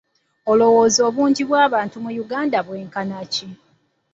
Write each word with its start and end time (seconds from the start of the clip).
Olowooza 0.51 1.01
obungi 1.09 1.41
bw'abantu 1.49 1.95
mu 2.03 2.11
Uganda 2.23 2.57
bwenkana 2.67 3.17
ki? 3.33 3.47